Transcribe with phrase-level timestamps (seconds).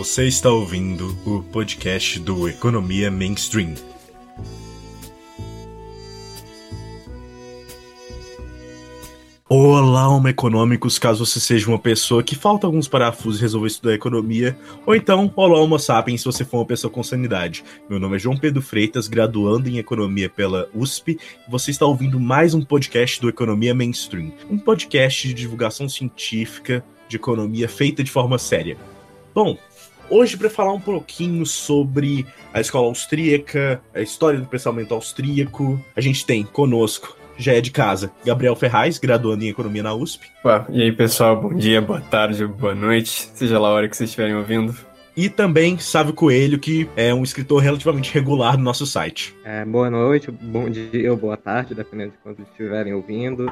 [0.00, 3.74] Você está ouvindo o podcast do Economia Mainstream.
[9.46, 13.92] Olá, Alma Econômicos, caso você seja uma pessoa que falta alguns parafusos e resolver estudar
[13.92, 17.62] economia, ou então, olá, Alma Sapiens, se você for uma pessoa com sanidade.
[17.86, 22.18] Meu nome é João Pedro Freitas, graduando em Economia pela USP, e você está ouvindo
[22.18, 28.10] mais um podcast do Economia Mainstream, um podcast de divulgação científica de economia feita de
[28.10, 28.78] forma séria.
[29.34, 29.56] Bom,
[30.10, 36.00] hoje para falar um pouquinho sobre a escola austríaca, a história do pensamento austríaco, a
[36.00, 38.12] gente tem conosco já é de casa.
[38.22, 40.26] Gabriel Ferraz, graduando em Economia na USP.
[40.40, 43.96] Opa, e aí, pessoal, bom dia, boa tarde, boa noite, seja lá a hora que
[43.96, 44.76] vocês estiverem ouvindo.
[45.16, 49.34] E também Sávio Coelho, que é um escritor relativamente regular no nosso site.
[49.44, 53.50] É, boa noite, bom dia ou boa tarde, dependendo de quando estiverem ouvindo.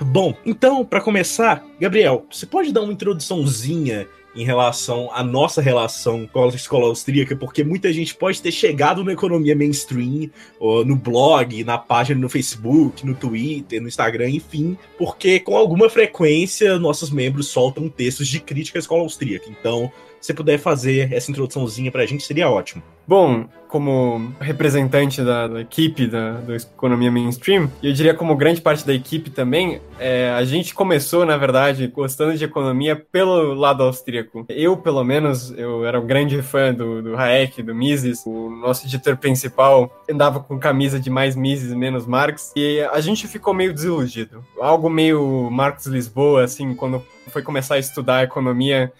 [0.00, 6.28] Bom, então, para começar, Gabriel, você pode dar uma introduçãozinha em relação à nossa relação
[6.30, 11.64] com a escola austríaca, porque muita gente pode ter chegado na economia mainstream, no blog,
[11.64, 17.48] na página no Facebook, no Twitter, no Instagram, enfim, porque com alguma frequência nossos membros
[17.48, 19.46] soltam textos de crítica à escola austríaca.
[19.48, 22.82] Então, se puder fazer essa introduçãozinha pra gente, seria ótimo.
[23.06, 28.60] Bom, como representante da, da equipe da, da, Economia Mainstream, e eu diria como grande
[28.60, 33.84] parte da equipe também, é, a gente começou, na verdade, gostando de economia pelo lado
[33.84, 34.44] austríaco.
[34.48, 38.86] Eu, pelo menos, eu era um grande fã do, do Hayek, do Mises, o nosso
[38.86, 43.72] editor principal andava com camisa de mais Mises, menos Marx, e a gente ficou meio
[43.72, 44.44] desiludido.
[44.60, 48.92] Algo meio Marcos Lisboa, assim, quando foi começar a estudar economia,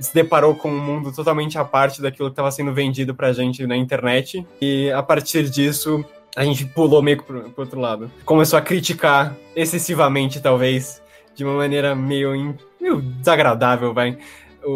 [0.00, 3.66] se deparou com um mundo totalmente à parte daquilo que estava sendo vendido pra gente
[3.66, 4.46] na internet.
[4.60, 6.04] E a partir disso,
[6.36, 8.10] a gente pulou meio pro, pro outro lado.
[8.24, 11.02] Começou a criticar excessivamente, talvez,
[11.34, 14.18] de uma maneira meio, meio desagradável, vai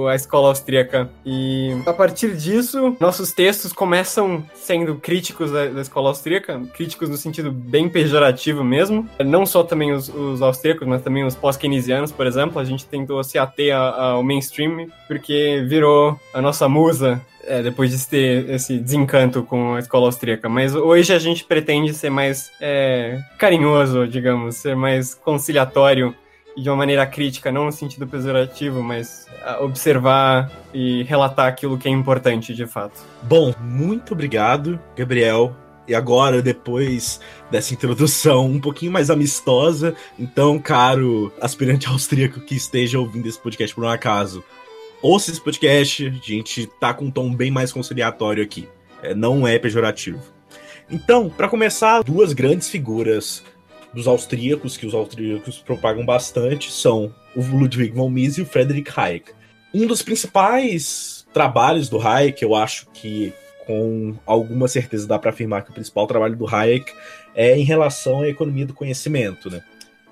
[0.08, 1.10] a escola austríaca.
[1.24, 7.16] E a partir disso, nossos textos começam sendo críticos da, da escola austríaca, críticos no
[7.16, 9.08] sentido bem pejorativo mesmo.
[9.24, 12.58] Não só também os, os austríacos, mas também os pós-keynesianos, por exemplo.
[12.58, 18.06] A gente tentou se ater ao mainstream, porque virou a nossa musa é, depois de
[18.06, 20.48] ter esse desencanto com a escola austríaca.
[20.48, 26.14] Mas hoje a gente pretende ser mais é, carinhoso, digamos, ser mais conciliatório
[26.56, 29.26] de uma maneira crítica, não no sentido pejorativo, mas
[29.60, 33.00] observar e relatar aquilo que é importante de fato.
[33.22, 35.56] Bom, muito obrigado, Gabriel.
[35.86, 37.20] E agora, depois
[37.50, 43.74] dessa introdução um pouquinho mais amistosa, então, caro aspirante austríaco que esteja ouvindo esse podcast
[43.74, 44.44] por um acaso,
[45.02, 48.68] ouça esse podcast, a gente tá com um tom bem mais conciliatório aqui.
[49.02, 50.20] É, não é pejorativo.
[50.88, 53.42] Então, para começar, duas grandes figuras
[53.94, 58.90] dos austríacos, que os austríacos propagam bastante, são o Ludwig von Mises e o Friedrich
[58.94, 59.32] Hayek.
[59.74, 63.32] Um dos principais trabalhos do Hayek, eu acho que
[63.66, 66.92] com alguma certeza dá para afirmar que o principal trabalho do Hayek
[67.34, 69.62] é em relação à economia do conhecimento, né?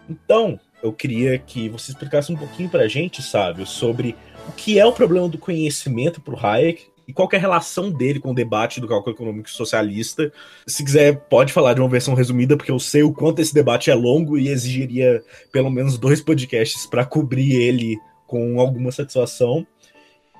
[0.08, 4.16] Então, eu queria que você explicasse um pouquinho para a gente, sabe, sobre
[4.48, 7.90] o que é o problema do conhecimento para o Hayek e qual é a relação
[7.90, 10.32] dele com o debate do cálculo econômico socialista.
[10.64, 13.90] Se quiser, pode falar de uma versão resumida, porque eu sei o quanto esse debate
[13.90, 15.20] é longo e exigiria
[15.50, 19.66] pelo menos dois podcasts para cobrir ele com alguma satisfação.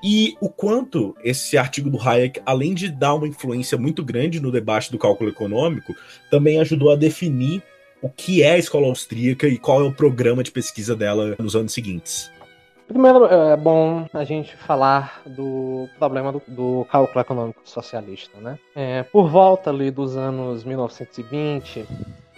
[0.01, 4.49] E o quanto esse artigo do Hayek, além de dar uma influência muito grande no
[4.49, 5.93] debate do cálculo econômico,
[6.29, 7.61] também ajudou a definir
[8.01, 11.53] o que é a escola austríaca e qual é o programa de pesquisa dela nos
[11.53, 12.31] anos seguintes.
[12.91, 18.59] Primeiro, é bom a gente falar do problema do, do cálculo econômico socialista, né?
[18.75, 21.87] É, por volta ali dos anos 1920,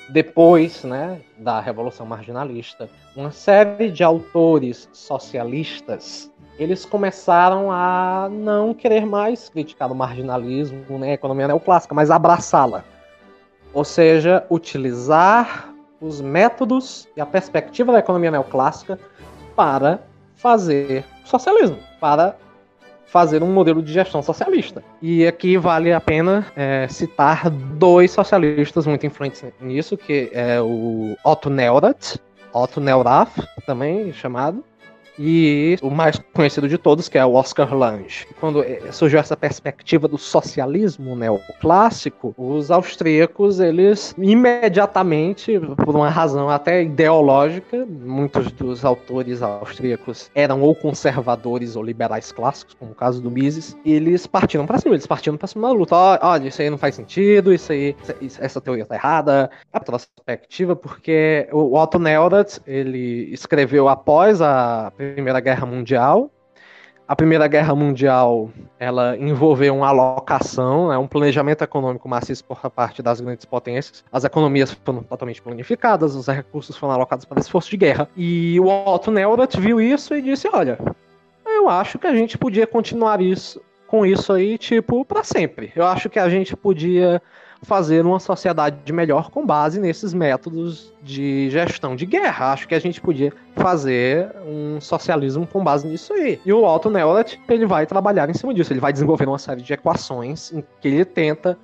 [0.10, 9.08] depois né, da Revolução Marginalista, uma série de autores socialistas eles começaram a não querer
[9.08, 12.84] mais criticar o marginalismo, né, a economia neoclássica, mas abraçá-la.
[13.74, 19.00] Ou seja, utilizar os métodos e a perspectiva da economia neoclássica
[19.56, 20.13] para
[20.44, 22.36] fazer socialismo, para
[23.06, 24.84] fazer um modelo de gestão socialista.
[25.02, 31.16] E aqui vale a pena é, citar dois socialistas muito influentes nisso, que é o
[31.24, 32.18] Otto Neurath,
[32.52, 34.66] Otto Neurath, também chamado,
[35.18, 38.28] e o mais conhecido de todos, que é o Oscar Lange.
[38.40, 46.50] Quando eh, surgiu essa perspectiva do socialismo neoclássico, os austríacos, eles imediatamente, por uma razão
[46.50, 53.22] até ideológica, muitos dos autores austríacos eram ou conservadores ou liberais clássicos, como o caso
[53.22, 55.96] do Mises, eles partiram para cima, eles partiram para cima da luta.
[55.96, 57.96] Olha, isso aí não faz sentido, isso aí,
[58.40, 65.40] essa teoria tá errada, a perspectiva, porque o Otto Neurath, ele escreveu após a Primeira
[65.40, 66.32] Guerra Mundial,
[67.06, 73.02] a Primeira Guerra Mundial ela envolveu uma alocação, né, um planejamento econômico maciço por parte
[73.02, 74.04] das grandes potências.
[74.12, 78.08] As economias foram totalmente planificadas, os recursos foram alocados para esforço de guerra.
[78.16, 80.80] E o Otto Neurath viu isso e disse: Olha,
[81.46, 85.72] eu acho que a gente podia continuar isso com isso aí, tipo, para sempre.
[85.76, 87.22] Eu acho que a gente podia
[87.64, 92.52] fazer uma sociedade melhor com base nesses métodos de gestão de guerra.
[92.52, 96.40] Acho que a gente podia fazer um socialismo com base nisso aí.
[96.46, 98.74] E o Otto Neurath, ele vai trabalhar em cima disso.
[98.74, 101.58] Ele vai desenvolver uma série de equações em que ele tenta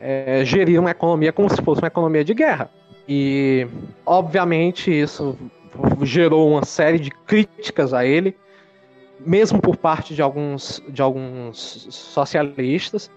[0.00, 2.70] é, gerir uma economia como se fosse uma economia de guerra.
[3.08, 3.66] E,
[4.06, 5.36] obviamente, isso
[6.02, 8.36] gerou uma série de críticas a ele,
[9.18, 13.10] mesmo por parte de alguns, de alguns socialistas,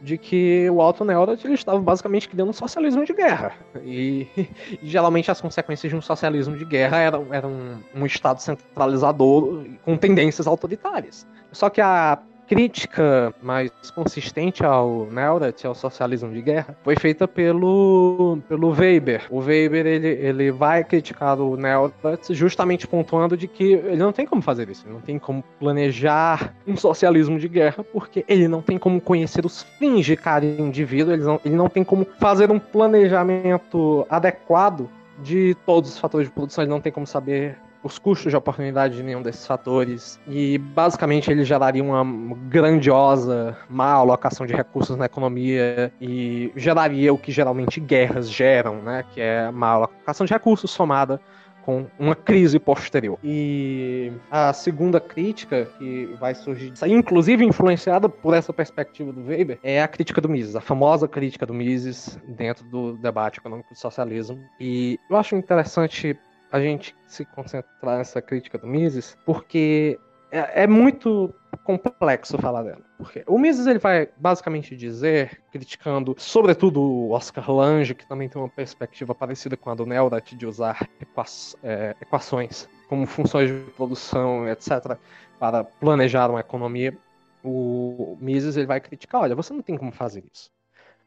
[0.00, 3.52] de que o Otto Neurath ele estava basicamente criando um socialismo de guerra.
[3.84, 4.26] E,
[4.82, 9.64] e, geralmente as consequências de um socialismo de guerra eram, eram um, um Estado centralizador
[9.84, 11.26] com tendências autoritárias.
[11.52, 12.18] Só que a
[12.48, 19.26] crítica mais consistente ao Neurath, ao socialismo de guerra, foi feita pelo, pelo Weber.
[19.30, 24.26] O Weber ele, ele vai criticar o Neurath justamente pontuando de que ele não tem
[24.26, 28.62] como fazer isso, ele não tem como planejar um socialismo de guerra, porque ele não
[28.62, 32.50] tem como conhecer os fins de cada indivíduo, ele não, ele não tem como fazer
[32.50, 34.88] um planejamento adequado
[35.22, 38.96] de todos os fatores de produção, ele não tem como saber os custos de oportunidade
[38.96, 42.04] de nenhum desses fatores e basicamente ele geraria uma
[42.48, 49.04] grandiosa má alocação de recursos na economia e geraria o que geralmente guerras geram, né,
[49.12, 51.20] que é má alocação de recursos somada
[51.68, 53.18] com uma crise posterior.
[53.22, 59.82] E a segunda crítica que vai surgir, inclusive influenciada por essa perspectiva do Weber, é
[59.82, 64.42] a crítica do Mises, a famosa crítica do Mises dentro do debate econômico do socialismo.
[64.58, 66.18] E eu acho interessante
[66.50, 69.98] a gente se concentrar nessa crítica do Mises, porque
[70.30, 71.34] é, é, muito
[71.64, 72.82] complexo falar dela.
[72.96, 78.40] Porque o Mises ele vai basicamente dizer, criticando sobretudo o Oscar Lange, que também tem
[78.40, 81.24] uma perspectiva parecida com a do Neurath, de usar equa
[81.62, 84.96] é, equações como funções de produção, etc.,
[85.38, 86.96] para planejar uma economia.
[87.44, 90.50] O Mises ele vai criticar, olha, você não tem como fazer isso.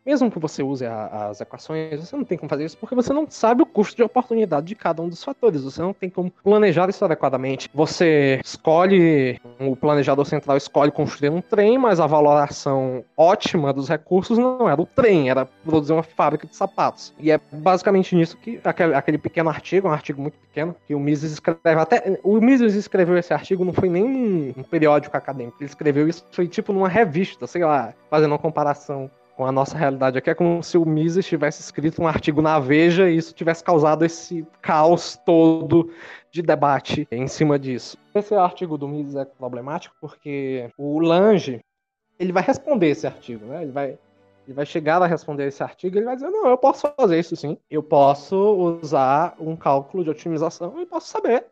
[0.05, 3.13] Mesmo que você use a, as equações, você não tem como fazer isso porque você
[3.13, 5.63] não sabe o custo de oportunidade de cada um dos fatores.
[5.63, 7.69] Você não tem como planejar isso adequadamente.
[7.73, 14.37] Você escolhe, o planejador central escolhe construir um trem, mas a valoração ótima dos recursos
[14.37, 17.13] não era o trem, era produzir uma fábrica de sapatos.
[17.19, 20.99] E é basicamente nisso que aquele, aquele pequeno artigo, um artigo muito pequeno, que o
[20.99, 21.79] Mises escreve.
[21.79, 26.25] Até o Mises escreveu esse artigo não foi nem um periódico acadêmico, ele escreveu isso
[26.31, 30.29] foi tipo numa revista, sei lá, fazendo uma comparação com a nossa realidade aqui.
[30.29, 34.05] É como se o Mises tivesse escrito um artigo na Veja e isso tivesse causado
[34.05, 35.91] esse caos todo
[36.31, 37.97] de debate em cima disso.
[38.13, 41.61] Esse artigo do Mises é problemático porque o Lange
[42.19, 43.63] ele vai responder esse artigo, né?
[43.63, 43.97] Ele vai
[44.47, 47.35] ele vai chegar a responder esse artigo ele vai dizer: Não, eu posso fazer isso
[47.35, 47.57] sim.
[47.69, 48.35] Eu posso
[48.81, 51.45] usar um cálculo de otimização e posso saber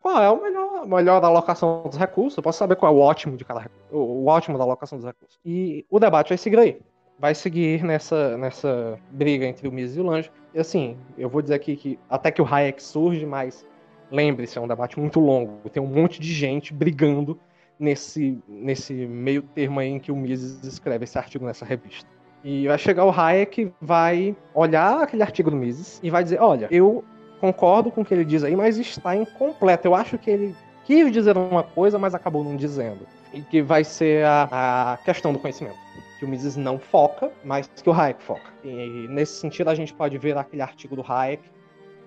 [0.00, 2.36] qual é o melhor, melhor alocação dos recursos.
[2.36, 5.06] Eu posso saber qual é o ótimo de cada o, o ótimo da alocação dos
[5.06, 5.38] recursos.
[5.44, 6.80] E o debate vai seguir aí
[7.18, 10.30] vai seguir nessa, nessa briga entre o Mises e o Lange.
[10.54, 13.66] E assim, eu vou dizer aqui que até que o Hayek surge, mas
[14.10, 15.68] lembre-se, é um debate muito longo.
[15.70, 17.38] Tem um monte de gente brigando
[17.78, 22.08] nesse, nesse meio termo aí em que o Mises escreve esse artigo nessa revista.
[22.44, 26.68] E vai chegar o Hayek, vai olhar aquele artigo do Mises e vai dizer: Olha,
[26.70, 27.04] eu
[27.40, 29.88] concordo com o que ele diz aí, mas está incompleto.
[29.88, 33.00] Eu acho que ele quis dizer uma coisa, mas acabou não dizendo.
[33.34, 35.87] E que vai ser a, a questão do conhecimento
[36.18, 38.52] que o Mises não foca, mas que o Hayek foca.
[38.64, 41.42] E nesse sentido a gente pode ver aquele artigo do Hayek,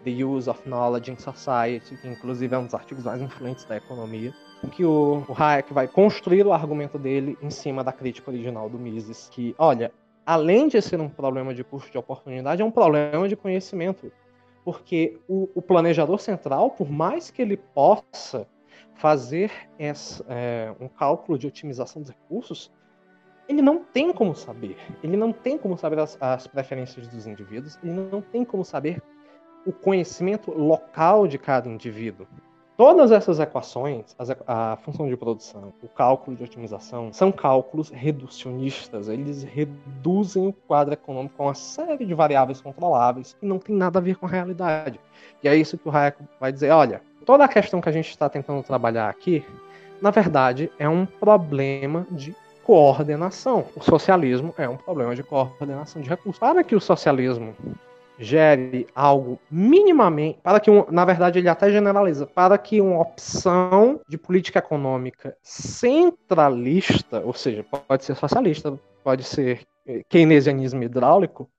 [0.04, 3.78] The Use of Knowledge in Society, que inclusive é um dos artigos mais influentes da
[3.78, 8.30] economia, em que o, o Hayek vai construir o argumento dele em cima da crítica
[8.30, 9.92] original do Mises, que, olha,
[10.26, 14.12] além de ser um problema de custo de oportunidade, é um problema de conhecimento.
[14.64, 18.48] Porque o, o planejador central, por mais que ele possa
[18.96, 22.72] fazer essa, é, um cálculo de otimização dos recursos,
[23.48, 24.78] ele não tem como saber.
[25.04, 29.02] Ele não tem como saber as, as preferências dos indivíduos, ele não tem como saber
[29.66, 32.28] o conhecimento local de cada indivíduo.
[32.78, 34.16] Todas essas equações,
[34.48, 39.08] a função de produção, o cálculo de otimização, são cálculos reducionistas.
[39.08, 44.00] Eles reduzem o quadro econômico com uma série de variáveis controláveis que não tem nada
[44.00, 45.00] a ver com a realidade.
[45.44, 48.10] E é isso que o Hayek vai dizer: olha, toda a questão que a gente
[48.10, 49.46] está tentando trabalhar aqui,
[50.02, 52.36] na verdade, é um problema de
[52.72, 53.66] coordenação.
[53.76, 56.40] O socialismo é um problema de coordenação de recursos.
[56.40, 57.54] Para que o socialismo
[58.18, 64.00] gere algo minimamente, para que um, na verdade ele até generaliza, para que uma opção
[64.08, 71.50] de política econômica centralista, ou seja, pode ser socialista, pode ser eh, keynesianismo hidráulico,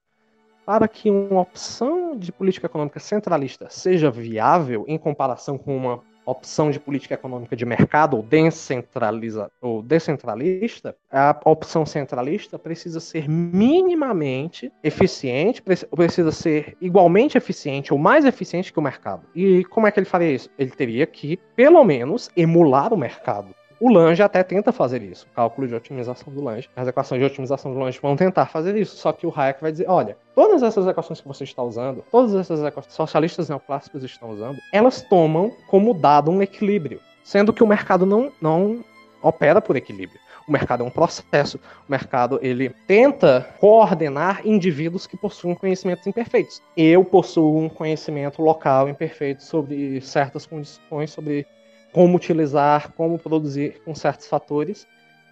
[0.64, 6.70] para que uma opção de política econômica centralista seja viável em comparação com uma opção
[6.70, 14.72] de política econômica de mercado ou, descentraliza, ou descentralista, a opção centralista precisa ser minimamente
[14.82, 19.22] eficiente, precisa ser igualmente eficiente ou mais eficiente que o mercado.
[19.34, 20.50] E como é que ele faria isso?
[20.58, 23.54] Ele teria que, pelo menos, emular o mercado.
[23.82, 26.70] O Lange até tenta fazer isso, o cálculo de otimização do Lange.
[26.76, 29.72] As equações de otimização do Lange vão tentar fazer isso, só que o Hayek vai
[29.72, 34.30] dizer, olha, todas essas equações que você está usando, todas essas equações socialistas neoclássicos estão
[34.30, 38.84] usando, elas tomam como dado um equilíbrio, sendo que o mercado não, não
[39.20, 40.20] opera por equilíbrio.
[40.46, 41.58] O mercado é um processo.
[41.88, 46.62] O mercado ele tenta coordenar indivíduos que possuem conhecimentos imperfeitos.
[46.76, 51.46] Eu possuo um conhecimento local imperfeito sobre certas condições, sobre
[51.92, 54.87] como utilizar, como produzir com certos fatores.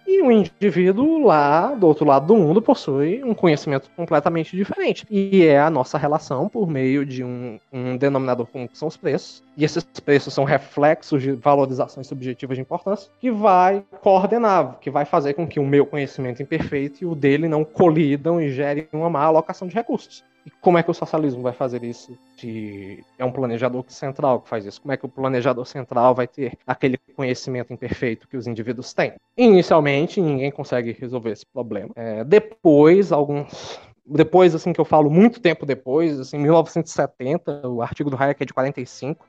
[0.05, 5.05] E o indivíduo lá do outro lado do mundo possui um conhecimento completamente diferente.
[5.09, 8.97] E é a nossa relação por meio de um, um denominador comum que são os
[8.97, 9.43] preços.
[9.55, 15.05] E esses preços são reflexos de valorizações subjetivas de importância que vai coordenar, que vai
[15.05, 19.09] fazer com que o meu conhecimento imperfeito e o dele não colidam e gerem uma
[19.09, 20.23] má alocação de recursos.
[20.45, 22.17] E como é que o socialismo vai fazer isso?
[22.37, 23.03] De...
[23.17, 24.81] É um planejador central que faz isso.
[24.81, 29.13] Como é que o planejador central vai ter aquele conhecimento imperfeito que os indivíduos têm?
[29.37, 31.91] Inicialmente, ninguém consegue resolver esse problema.
[31.95, 38.09] É, depois, alguns depois, assim, que eu falo muito tempo depois, assim, 1970, o artigo
[38.09, 39.25] do Hayek é de 45,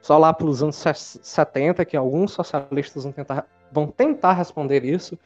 [0.00, 5.18] só lá pelos anos 70 que alguns socialistas vão tentar, vão tentar responder isso,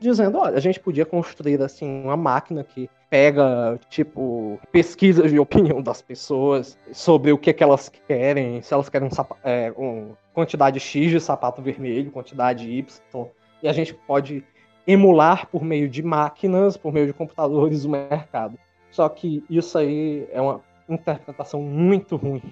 [0.00, 5.82] dizendo, olha, a gente podia construir, assim, uma máquina que pega, tipo, pesquisas de opinião
[5.82, 9.10] das pessoas sobre o que, que elas querem, se elas querem um,
[9.42, 13.26] é, um, quantidade X de sapato vermelho, quantidade Y,
[13.62, 14.44] e a gente pode
[14.86, 18.56] emular por meio de máquinas, por meio de computadores o mercado.
[18.92, 22.42] Só que isso aí é uma interpretação muito ruim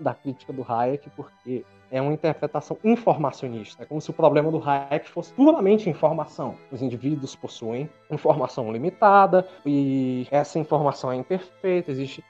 [0.00, 3.82] da crítica do Hayek, porque é uma interpretação informacionista.
[3.82, 6.56] É como se o problema do Hayek fosse puramente informação.
[6.70, 12.24] Os indivíduos possuem informação limitada e essa informação é imperfeita, existe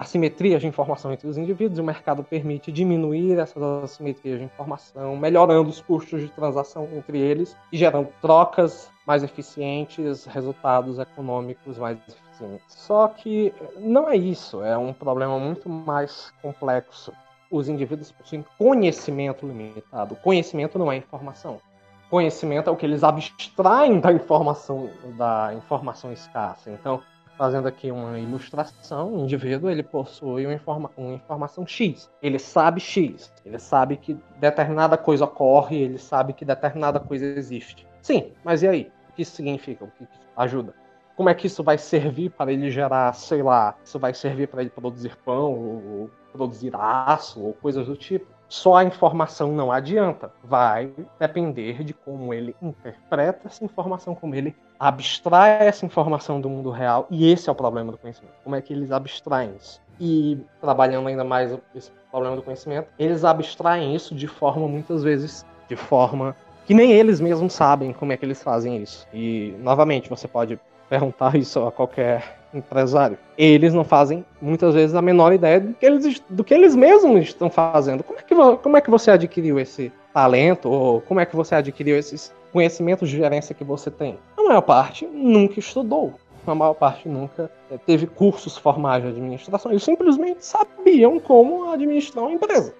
[0.00, 5.14] assimetrias de informação entre os indivíduos e o mercado permite diminuir essas assimetrias de informação,
[5.14, 11.98] melhorando os custos de transação entre eles e gerando trocas mais eficientes, resultados econômicos mais
[11.98, 12.29] eficientes.
[12.68, 17.12] Só que não é isso, é um problema muito mais complexo
[17.50, 20.14] os indivíduos possuem conhecimento limitado.
[20.16, 21.60] Conhecimento não é informação.
[22.08, 26.70] Conhecimento é o que eles abstraem da informação da informação escassa.
[26.70, 27.02] Então,
[27.36, 32.10] fazendo aqui uma ilustração, o indivíduo ele possui uma, informa uma informação X.
[32.22, 33.32] Ele sabe X.
[33.44, 37.86] Ele sabe que determinada coisa ocorre, ele sabe que determinada coisa existe.
[38.00, 38.92] Sim, mas e aí?
[39.08, 39.84] O que isso significa?
[39.84, 40.74] O que isso ajuda?
[41.16, 44.62] Como é que isso vai servir para ele gerar, sei lá, isso vai servir para
[44.62, 48.26] ele produzir pão ou produzir aço ou coisas do tipo.
[48.48, 50.32] Só a informação não adianta.
[50.42, 56.70] Vai depender de como ele interpreta essa informação, como ele abstrai essa informação do mundo
[56.70, 57.06] real.
[57.10, 58.34] E esse é o problema do conhecimento.
[58.42, 59.80] Como é que eles abstraem isso?
[60.00, 65.44] E trabalhando ainda mais esse problema do conhecimento, eles abstraem isso de forma, muitas vezes,
[65.68, 66.34] de forma
[66.66, 69.06] que nem eles mesmos sabem como é que eles fazem isso.
[69.12, 70.58] E, novamente, você pode
[70.90, 73.16] perguntar isso a qualquer empresário.
[73.38, 77.20] Eles não fazem, muitas vezes, a menor ideia do que eles, do que eles mesmos
[77.20, 78.02] estão fazendo.
[78.02, 80.68] Como é, que, como é que você adquiriu esse talento?
[80.68, 84.18] Ou como é que você adquiriu esses conhecimentos de gerência que você tem?
[84.36, 86.14] A maior parte nunca estudou.
[86.44, 89.70] A maior parte nunca eh, teve cursos formais de administração.
[89.70, 92.74] Eles simplesmente sabiam como administrar uma empresa.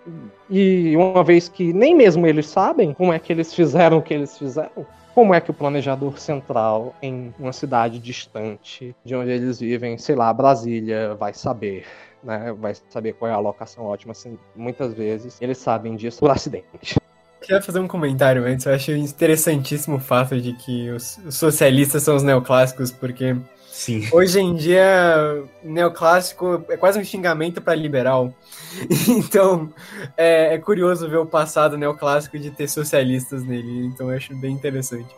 [0.49, 4.15] E uma vez que nem mesmo eles sabem como é que eles fizeram o que
[4.15, 4.85] eles fizeram,
[5.21, 10.17] como é que o planejador central em uma cidade distante de onde eles vivem, sei
[10.17, 11.85] lá, Brasília, vai saber?
[12.25, 16.31] Né, vai saber qual é a alocação ótima, assim, muitas vezes eles sabem disso por
[16.31, 16.97] acidente.
[17.43, 18.65] Queria fazer um comentário antes.
[18.65, 23.37] Eu acho interessantíssimo o fato de que os socialistas são os neoclássicos, porque
[23.73, 24.09] Sim.
[24.13, 28.35] Hoje em dia, neoclássico é quase um xingamento para liberal.
[29.09, 29.73] Então,
[30.17, 33.87] é, é, curioso ver o passado neoclássico de ter socialistas nele.
[33.87, 35.09] Então, eu acho bem interessante.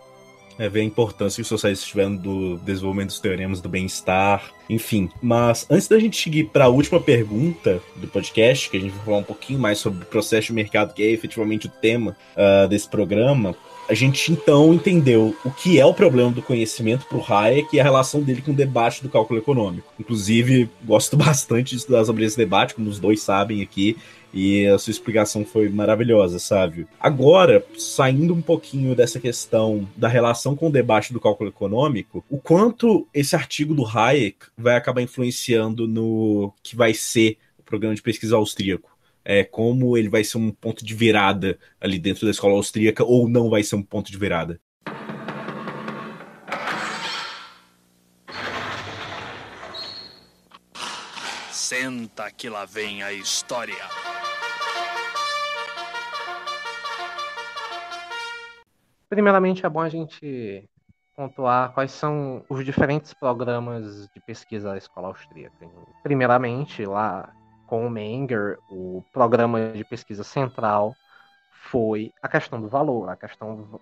[0.59, 5.11] É ver a importância que os socialistas tiveram do desenvolvimento dos teoremas do bem-estar, enfim.
[5.21, 9.05] Mas antes da gente seguir para a última pergunta do podcast, que a gente vai
[9.05, 12.69] falar um pouquinho mais sobre o processo de mercado, que é efetivamente o tema uh,
[12.69, 13.55] desse programa,
[13.93, 17.79] a gente então entendeu o que é o problema do conhecimento para o Hayek e
[17.79, 19.93] a relação dele com o debate do cálculo econômico.
[20.01, 23.99] Inclusive, gosto bastante de estudar sobre esse debate, como os dois sabem aqui,
[24.33, 26.87] e a sua explicação foi maravilhosa, sabe?
[26.99, 32.39] Agora, saindo um pouquinho dessa questão da relação com o debate do cálculo econômico, o
[32.39, 38.01] quanto esse artigo do Hayek vai acabar influenciando no que vai ser o programa de
[38.01, 38.92] pesquisa austríaco?
[39.25, 43.29] É, como ele vai ser um ponto de virada ali dentro da escola austríaca ou
[43.29, 44.61] não vai ser um ponto de virada?
[51.51, 53.75] Senta que lá vem a história.
[59.09, 60.69] Primeiramente, é bom a gente
[61.15, 65.69] pontuar quais são os diferentes programas de pesquisa da escola austríaca.
[66.03, 67.33] Primeiramente, lá
[67.73, 70.95] com o Menger, o programa de pesquisa central
[71.49, 73.81] foi a questão do valor, a questão,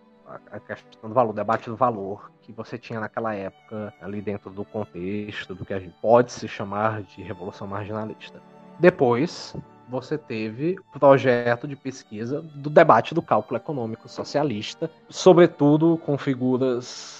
[0.49, 4.49] a questão do valor, o debate do valor que você tinha naquela época, ali dentro
[4.49, 8.41] do contexto do que a gente pode se chamar de revolução marginalista.
[8.79, 9.57] Depois,
[9.89, 17.20] você teve projeto de pesquisa do debate do cálculo econômico socialista, sobretudo com figuras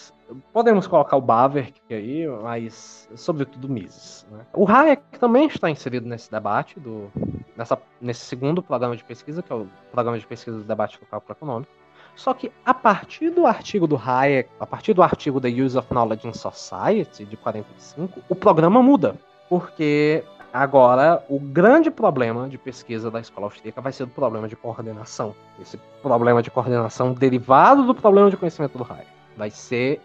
[0.53, 4.27] Podemos colocar o Baver aí, mas sobretudo Mises.
[4.31, 4.41] Né?
[4.53, 7.11] O Hayek também está inserido nesse debate, do,
[7.57, 11.07] nessa, nesse segundo programa de pesquisa, que é o programa de pesquisa do debate do
[11.07, 11.73] cálculo econômico.
[12.15, 15.89] Só que a partir do artigo do Hayek, a partir do artigo The Use of
[15.91, 19.17] Knowledge in Society, de 45, o programa muda.
[19.49, 20.23] Porque
[20.53, 25.35] agora o grande problema de pesquisa da escola austríaca vai ser o problema de coordenação.
[25.61, 29.09] Esse problema de coordenação derivado do problema de conhecimento do Hayek.
[29.37, 30.01] Vai ser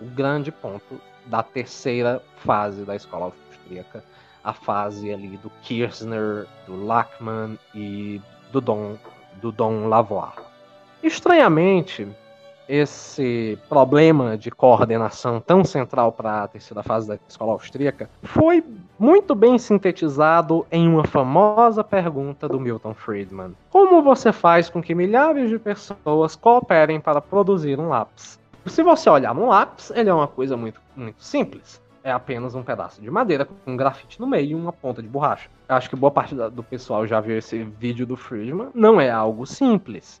[0.00, 4.04] o grande ponto da terceira fase da escola austríaca,
[4.42, 8.20] a fase ali do Kirchner, do Lachmann e
[8.52, 8.96] do Dom,
[9.40, 10.32] do Dom Lavoie.
[11.02, 12.06] Estranhamente,
[12.68, 18.64] esse problema de coordenação tão central para a terceira fase da escola austríaca foi
[18.98, 24.94] muito bem sintetizado em uma famosa pergunta do Milton Friedman: Como você faz com que
[24.94, 28.38] milhares de pessoas cooperem para produzir um lápis?
[28.66, 31.82] Se você olhar no lápis, ele é uma coisa muito, muito simples.
[32.02, 35.08] É apenas um pedaço de madeira com um grafite no meio e uma ponta de
[35.08, 35.48] borracha.
[35.68, 38.68] Eu acho que boa parte do pessoal já viu esse vídeo do Friedman.
[38.74, 40.20] Não é algo simples.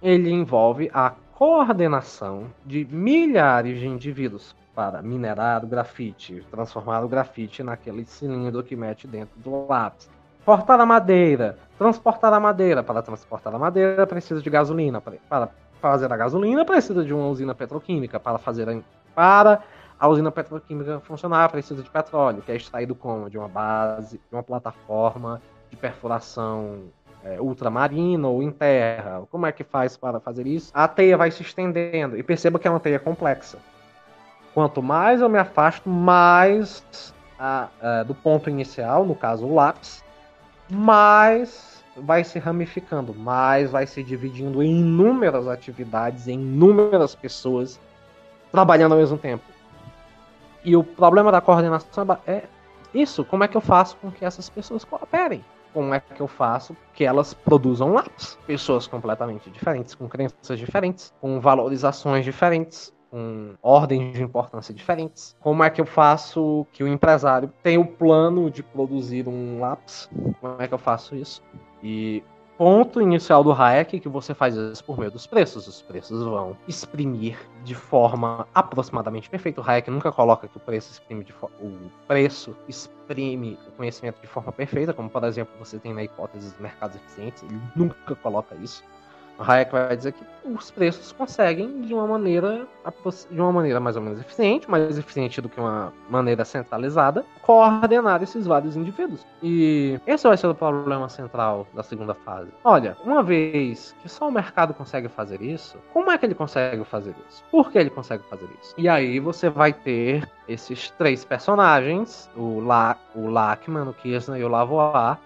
[0.00, 7.62] Ele envolve a coordenação de milhares de indivíduos para minerar o grafite, transformar o grafite
[7.62, 10.08] naquele cilindro que mete dentro do lápis.
[10.44, 12.82] Cortar a madeira, transportar a madeira.
[12.82, 15.00] Para transportar a madeira precisa de gasolina.
[15.00, 15.50] Para
[15.82, 18.20] fazer a gasolina, precisa de uma usina petroquímica.
[18.20, 18.80] Para fazer a,
[19.14, 19.62] para
[19.98, 23.28] a usina petroquímica funcionar, precisa de petróleo, que é extraído como?
[23.28, 26.84] De uma base, de uma plataforma de perfuração
[27.24, 29.22] é, ultramarina ou em terra.
[29.30, 30.70] Como é que faz para fazer isso?
[30.72, 32.16] A teia vai se estendendo.
[32.16, 33.58] E perceba que é uma teia complexa.
[34.54, 40.04] Quanto mais eu me afasto, mais a, a, do ponto inicial, no caso o lápis,
[40.70, 47.80] mais vai se ramificando, mais vai se dividindo em inúmeras atividades, em inúmeras pessoas
[48.50, 49.44] trabalhando ao mesmo tempo.
[50.64, 52.44] E o problema da coordenação é
[52.94, 55.44] isso: como é que eu faço com que essas pessoas cooperem?
[55.72, 58.38] Como é que eu faço que elas produzam lápis?
[58.46, 65.34] Pessoas completamente diferentes, com crenças diferentes, com valorizações diferentes, com ordens de importância diferentes.
[65.40, 70.10] Como é que eu faço que o empresário tenha o plano de produzir um lápis?
[70.40, 71.42] Como é que eu faço isso?
[71.82, 72.22] E
[72.56, 75.66] ponto inicial do Hayek é que você faz isso por meio dos preços.
[75.66, 79.60] Os preços vão exprimir de forma aproximadamente perfeita.
[79.60, 84.26] O Hayek nunca coloca que o preço exprime de o preço exprime o conhecimento de
[84.26, 87.42] forma perfeita, como por exemplo você tem na hipótese dos mercados eficientes.
[87.42, 88.84] Ele nunca coloca isso.
[89.38, 92.66] Hayek vai dizer que os preços conseguem de uma maneira
[93.30, 98.22] de uma maneira mais ou menos eficiente, mais eficiente do que uma maneira centralizada, coordenar
[98.22, 99.24] esses vários indivíduos.
[99.42, 102.50] E esse vai ser o problema central da segunda fase.
[102.64, 106.84] Olha, uma vez que só o mercado consegue fazer isso, como é que ele consegue
[106.84, 107.44] fazer isso?
[107.50, 108.74] Por que ele consegue fazer isso?
[108.76, 114.44] E aí você vai ter esses três personagens, o, La, o Lachman, o Kirchner e
[114.44, 115.16] o Lavoie,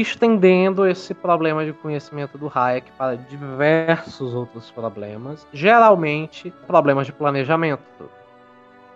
[0.00, 8.10] estendendo esse problema de conhecimento do Hayek para diversos outros problemas, geralmente problemas de planejamento.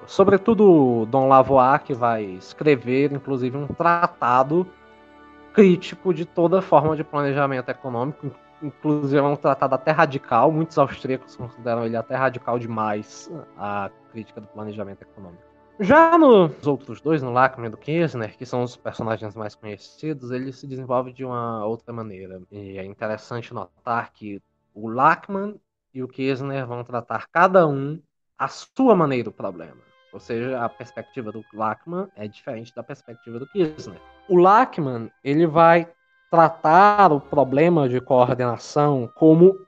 [0.06, 4.66] Sobretudo Dom Lavoie, que vai escrever, inclusive, um tratado
[5.52, 8.30] crítico de toda forma de planejamento econômico,
[8.62, 14.40] inclusive é um tratado até radical, muitos austríacos consideram ele até radical demais a crítica
[14.40, 15.49] do planejamento econômico.
[15.82, 20.30] Já nos outros dois, no Lachman e do Kirchner, que são os personagens mais conhecidos,
[20.30, 22.42] ele se desenvolve de uma outra maneira.
[22.52, 24.42] E é interessante notar que
[24.74, 25.58] o Lachman
[25.94, 27.98] e o Kirchner vão tratar cada um
[28.38, 29.78] a sua maneira o problema.
[30.12, 34.00] Ou seja, a perspectiva do Lachman é diferente da perspectiva do Kirchner.
[34.28, 35.90] O Lachman, ele vai
[36.30, 39.58] tratar o problema de coordenação como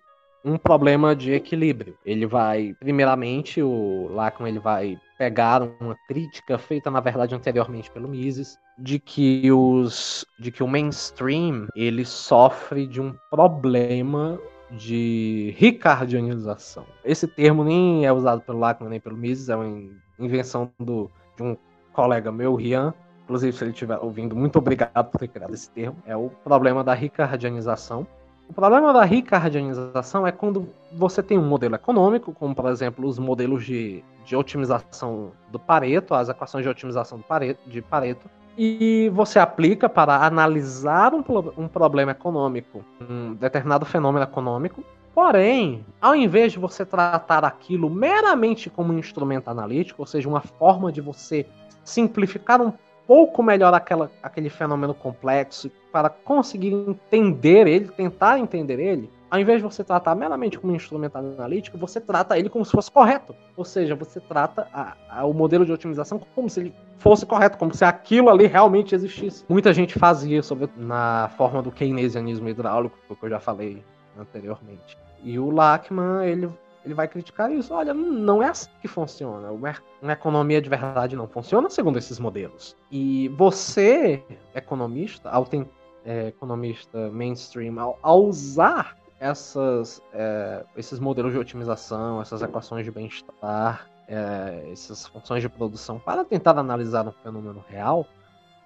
[0.44, 1.96] um problema de equilíbrio.
[2.04, 8.08] Ele vai, primeiramente, o Lachman ele vai pegar uma crítica feita na verdade anteriormente pelo
[8.08, 14.40] Mises de que os de que o mainstream ele sofre de um problema
[14.72, 16.86] de ricardianização.
[17.04, 21.42] Esse termo nem é usado pelo Lachman nem pelo Mises, é uma invenção do, de
[21.42, 21.56] um
[21.92, 22.94] colega meu, Rian.
[23.24, 25.96] Inclusive, se ele estiver ouvindo, muito obrigado por ter criado esse termo.
[26.06, 28.06] É o problema da ricardianização.
[28.48, 33.18] O problema da ricardianização é quando você tem um modelo econômico, como por exemplo os
[33.18, 39.10] modelos de, de otimização do Pareto, as equações de otimização do Pareto, de Pareto, e
[39.14, 41.24] você aplica para analisar um,
[41.56, 44.84] um problema econômico, um determinado fenômeno econômico.
[45.14, 50.40] Porém, ao invés de você tratar aquilo meramente como um instrumento analítico, ou seja, uma
[50.40, 51.46] forma de você
[51.84, 52.72] simplificar um
[53.06, 59.58] pouco melhor aquela, aquele fenômeno complexo para conseguir entender ele, tentar entender ele, ao invés
[59.58, 63.34] de você tratar meramente como um instrumento analítico, você trata ele como se fosse correto.
[63.56, 67.56] Ou seja, você trata a, a, o modelo de otimização como se ele fosse correto,
[67.56, 69.44] como se aquilo ali realmente existisse.
[69.48, 73.82] Muita gente fazia isso na forma do keynesianismo hidráulico, que eu já falei
[74.18, 74.98] anteriormente.
[75.24, 76.50] E o Lachman, ele
[76.84, 77.72] ele vai criticar isso.
[77.72, 79.50] Olha, não é assim que funciona.
[79.50, 82.76] Uma economia de verdade não funciona segundo esses modelos.
[82.90, 84.22] E você,
[84.54, 85.66] economista, ao ten,
[86.04, 92.90] é, economista mainstream, ao, ao usar essas, é, esses modelos de otimização, essas equações de
[92.90, 98.06] bem-estar, é, essas funções de produção para tentar analisar um fenômeno real,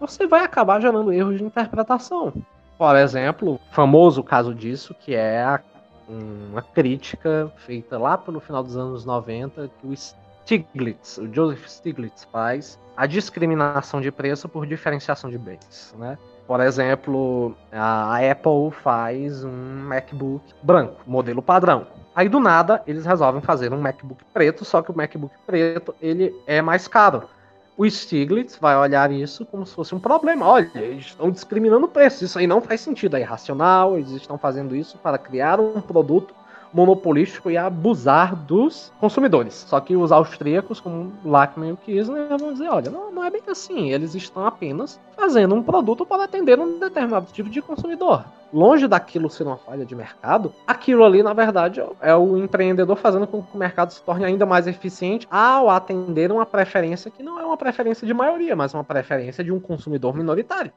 [0.00, 2.32] você vai acabar gerando erros de interpretação.
[2.78, 5.60] Por exemplo, famoso caso disso, que é a
[6.08, 12.24] uma crítica feita lá pelo final dos anos 90 que o Stiglitz, o Joseph Stiglitz
[12.30, 16.16] faz a discriminação de preço por diferenciação de bens, né?
[16.46, 21.86] Por exemplo, a Apple faz um MacBook branco, modelo padrão.
[22.14, 26.34] Aí do nada eles resolvem fazer um MacBook preto, só que o MacBook preto ele
[26.46, 27.28] é mais caro
[27.76, 30.46] o Stiglitz vai olhar isso como se fosse um problema.
[30.46, 32.24] Olha, eles estão discriminando o preço.
[32.24, 33.98] Isso aí não faz sentido, é irracional.
[33.98, 36.34] Eles estão fazendo isso para criar um produto
[36.76, 39.54] monopolístico e abusar dos consumidores.
[39.66, 43.30] Só que os austríacos, como Lachmann e o Kirchner, vão dizer, olha, não, não é
[43.30, 43.90] bem assim.
[43.90, 49.28] Eles estão apenas fazendo um produto para atender um determinado tipo de consumidor longe daquilo
[49.28, 53.54] ser uma falha de mercado, aquilo ali, na verdade, é o empreendedor fazendo com que
[53.54, 57.56] o mercado se torne ainda mais eficiente ao atender uma preferência que não é uma
[57.56, 60.72] preferência de maioria, mas uma preferência de um consumidor minoritário.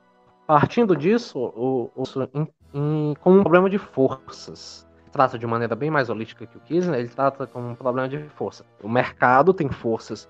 [0.45, 4.88] Partindo disso, o, o, em, em, com um problema de forças.
[5.11, 8.19] Trata de maneira bem mais holística que o Kirchner, ele trata como um problema de
[8.35, 8.63] força.
[8.81, 10.27] O mercado tem forças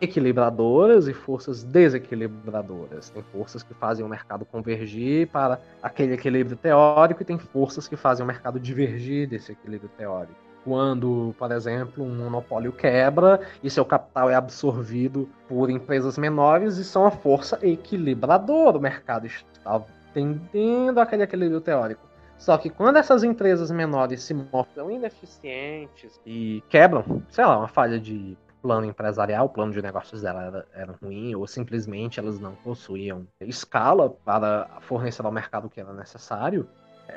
[0.00, 3.10] equilibradoras e forças desequilibradoras.
[3.10, 7.96] Tem forças que fazem o mercado convergir para aquele equilíbrio teórico e tem forças que
[7.96, 10.34] fazem o mercado divergir desse equilíbrio teórico.
[10.64, 16.98] Quando, por exemplo, um monopólio quebra e seu capital é absorvido por empresas menores, isso
[16.98, 18.78] é uma força equilibradora.
[18.78, 19.82] O mercado está
[20.14, 22.13] tendendo aquele equilíbrio teórico.
[22.38, 27.98] Só que quando essas empresas menores se mostram ineficientes e quebram, sei lá, uma falha
[27.98, 32.54] de plano empresarial, o plano de negócios dela era, era ruim, ou simplesmente elas não
[32.54, 36.66] possuíam escala para fornecer ao mercado o que era necessário,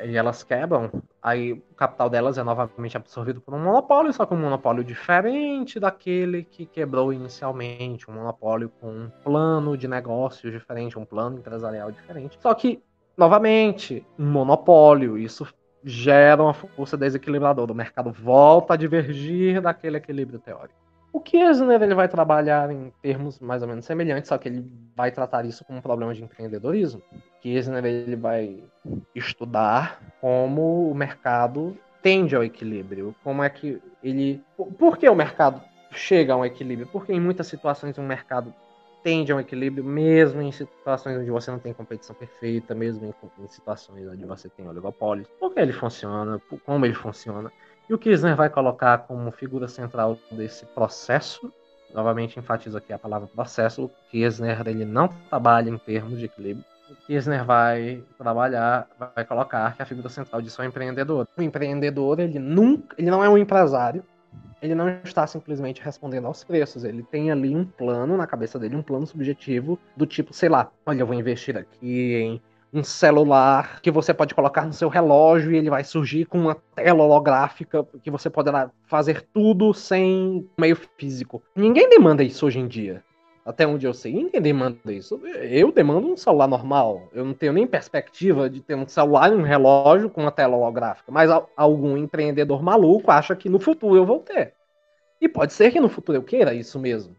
[0.03, 4.33] e elas quebram, aí o capital delas é novamente absorvido por um monopólio, só que
[4.33, 10.99] um monopólio diferente daquele que quebrou inicialmente, um monopólio com um plano de negócios diferente,
[10.99, 12.37] um plano empresarial diferente.
[12.41, 12.83] Só que,
[13.17, 15.47] novamente, um monopólio, isso
[15.83, 20.75] gera uma força desequilibradora, o mercado volta a divergir daquele equilíbrio teórico.
[21.11, 25.09] O Kirchner ele vai trabalhar em termos mais ou menos semelhantes, só que ele vai
[25.09, 27.01] tratar isso como um problema de empreendedorismo.
[27.15, 28.63] O Kirchner ele vai
[29.15, 34.43] estudar como o mercado tende ao equilíbrio, como é que ele,
[34.77, 36.87] por que o mercado chega a um equilíbrio?
[36.91, 38.53] Porque em muitas situações o mercado
[39.07, 43.13] tende a um equilíbrio, mesmo em situações onde você não tem competição perfeita, mesmo em,
[43.41, 45.25] em situações onde você tem oligopólio.
[45.39, 46.41] Por que ele funciona?
[46.65, 47.49] Como ele funciona?
[47.89, 51.49] E o Kirchner vai colocar como figura central desse processo,
[51.93, 56.65] novamente enfatizo aqui a palavra processo, o Kirchner ele não trabalha em termos de equilíbrio,
[57.05, 61.25] Kirchner vai trabalhar, vai colocar que a figura central disso é o empreendedor.
[61.37, 64.03] O empreendedor, ele nunca, ele não é um empresário,
[64.61, 68.75] ele não está simplesmente respondendo aos preços, ele tem ali um plano na cabeça dele,
[68.75, 72.41] um plano subjetivo do tipo, sei lá, olha, eu vou investir aqui em
[72.73, 76.55] um celular que você pode colocar no seu relógio e ele vai surgir com uma
[76.75, 81.41] tela holográfica que você poderá fazer tudo sem meio físico.
[81.55, 83.03] Ninguém demanda isso hoje em dia.
[83.47, 85.21] Até onde eu sei, ninguém demanda isso.
[85.25, 87.07] Eu demando um celular normal.
[87.13, 90.57] Eu não tenho nem perspectiva de ter um celular e um relógio com uma tela
[90.57, 91.09] holográfica.
[91.09, 94.53] Mas algum empreendedor maluco acha que no futuro eu vou ter.
[95.21, 97.15] E pode ser que no futuro eu queira isso mesmo.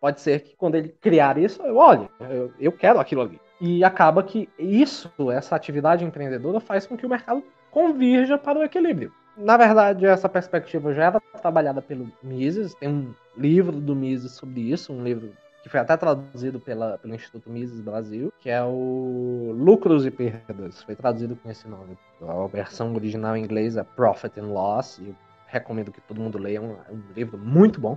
[0.00, 3.40] Pode ser que quando ele criar isso, eu olhe, eu, eu quero aquilo ali.
[3.60, 7.42] E acaba que isso, essa atividade empreendedora, faz com que o mercado
[7.72, 9.12] convirja para o equilíbrio.
[9.36, 14.60] Na verdade, essa perspectiva já era trabalhada pelo Mises, tem um livro do Mises sobre
[14.60, 19.54] isso, um livro que foi até traduzido pela, pelo Instituto Mises Brasil, que é o
[19.56, 21.96] Lucros e Perdas, foi traduzido com esse nome.
[22.20, 25.14] A versão original em inglês é Profit and Loss, e
[25.46, 27.96] recomendo que todo mundo leia, é um, é um livro muito bom.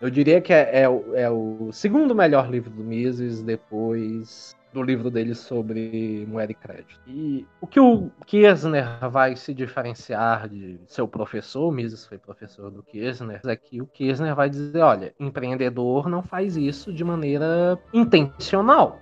[0.00, 5.10] Eu diria que é, é, é, o segundo melhor livro do Mises, depois do livro
[5.10, 7.00] dele sobre moeda e crédito.
[7.06, 12.70] E o que o Kirchner vai se diferenciar de seu professor, o Mises foi professor
[12.70, 17.78] do Kirchner, é que o Kirchner vai dizer, olha, empreendedor não faz isso de maneira
[17.92, 18.98] intencional.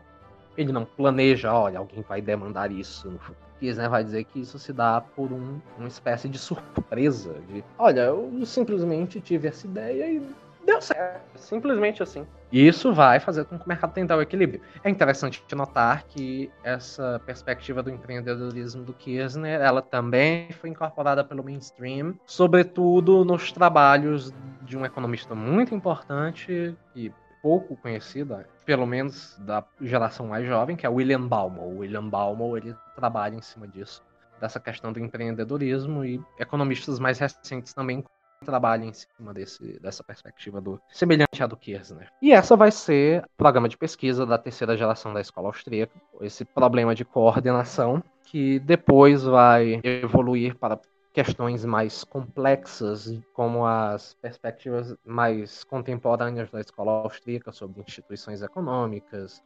[0.56, 3.50] Ele não planeja, olha, alguém vai demandar isso no futuro.
[3.61, 8.00] Kirchner vai dizer que isso se dá por um, uma espécie de surpresa, de, olha,
[8.00, 10.22] eu simplesmente tive essa ideia e
[10.64, 11.20] deu certo.
[11.37, 12.27] Simplesmente assim.
[12.53, 14.61] E isso vai fazer com que o mercado tenha o equilíbrio.
[14.83, 21.44] É interessante notar que essa perspectiva do empreendedorismo do Kirchner, ela também foi incorporada pelo
[21.44, 29.64] mainstream, sobretudo nos trabalhos de um economista muito importante e pouco conhecido, pelo menos da
[29.81, 31.73] geração mais jovem, que é William Baumol.
[31.73, 34.03] O William Baumol ele trabalha em cima disso,
[34.40, 38.05] dessa questão do empreendedorismo e economistas mais recentes também
[38.44, 42.11] trabalha em cima desse, dessa perspectiva do semelhante à do Kirchner.
[42.22, 46.44] E essa vai ser o programa de pesquisa da terceira geração da escola austríaca, esse
[46.44, 50.81] problema de coordenação que depois vai evoluir para
[51.12, 59.42] questões mais complexas, como as perspectivas mais contemporâneas da escola austríaca sobre instituições econômicas,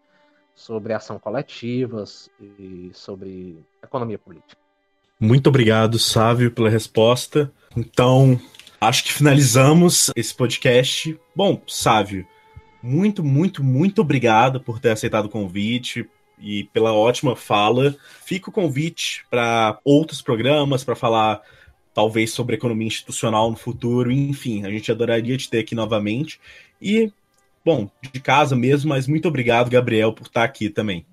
[0.54, 4.57] sobre ação coletivas e sobre economia política.
[5.18, 7.50] Muito obrigado, Sávio, pela resposta.
[7.76, 8.38] Então,
[8.85, 11.18] acho que finalizamos esse podcast.
[11.35, 12.27] Bom, Sávio,
[12.83, 17.97] muito, muito, muito obrigado por ter aceitado o convite e pela ótima fala.
[18.25, 21.40] Fica o convite para outros programas, para falar
[21.94, 26.40] talvez sobre economia institucional no futuro, enfim, a gente adoraria te ter aqui novamente.
[26.83, 27.11] E,
[27.64, 31.07] bom, de casa mesmo, mas muito obrigado, Gabriel, por estar aqui também.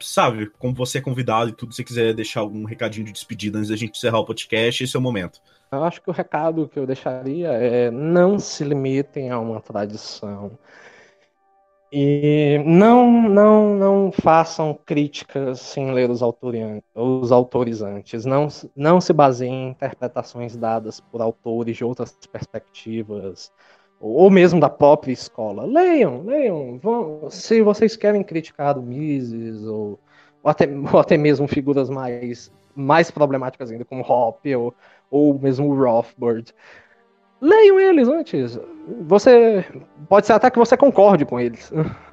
[0.00, 3.70] Sabe, como você é convidado e tudo, se quiser deixar algum recadinho de despedida antes
[3.70, 5.40] da gente encerrar o podcast, esse é o momento.
[5.72, 10.58] Eu acho que o recado que eu deixaria é não se limitem a uma tradição.
[11.94, 16.20] E não, não, não façam críticas sem ler os,
[16.94, 18.24] os autorizantes.
[18.24, 23.52] Não, não se baseiem em interpretações dadas por autores de outras perspectivas,
[24.00, 25.64] ou mesmo da própria escola.
[25.64, 26.78] Leiam, leiam.
[26.78, 29.98] Vão, se vocês querem criticar o Mises, ou,
[30.42, 34.74] ou, até, ou até mesmo figuras mais, mais problemáticas ainda, como Hoppe, ou,
[35.12, 36.52] ou mesmo o Rothbard.
[37.40, 38.58] Leiam eles antes.
[39.06, 39.64] Você
[40.08, 41.70] pode ser até que você concorde com eles.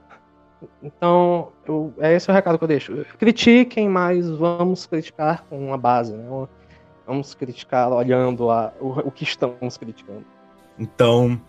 [0.83, 3.05] Então, eu, é esse o recado que eu deixo.
[3.17, 6.25] Critiquem, mas vamos criticar com uma base, né?
[7.07, 10.25] Vamos criticar olhando a, o, o que estamos criticando.
[10.77, 11.39] Então,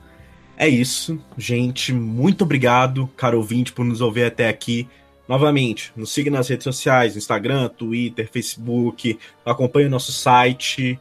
[0.56, 1.92] é isso, gente.
[1.92, 4.88] Muito obrigado, caro ouvinte, por nos ouvir até aqui.
[5.26, 11.00] Novamente, nos siga nas redes sociais, Instagram, Twitter, Facebook, acompanhe o nosso site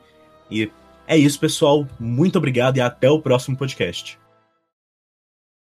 [0.50, 0.72] e
[1.08, 1.88] é isso, pessoal.
[2.00, 4.20] Muito obrigado e até o próximo podcast.